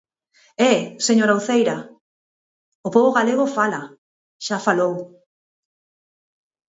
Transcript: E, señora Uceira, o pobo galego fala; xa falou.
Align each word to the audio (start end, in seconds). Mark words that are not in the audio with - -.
E, 0.71 0.73
señora 1.07 1.37
Uceira, 1.39 1.77
o 2.87 2.89
pobo 2.95 3.15
galego 3.17 3.45
fala; 3.57 3.81
xa 4.45 4.57
falou. 4.67 4.95